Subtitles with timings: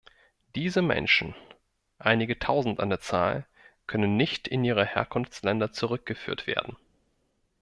[0.55, 1.35] Diese Menschen,
[1.99, 3.45] einige Tausend an der Zahl,
[3.85, 6.75] können nicht in ihre Herkunftsländer zurückgeführt werden.